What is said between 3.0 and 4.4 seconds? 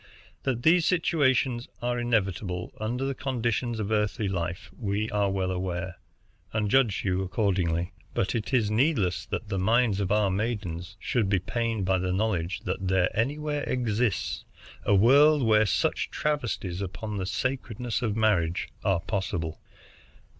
the conditions of earthly